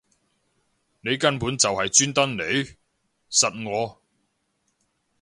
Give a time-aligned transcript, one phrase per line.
[1.01, 2.75] 你根本就係專登嚟????
[3.29, 4.01] 實我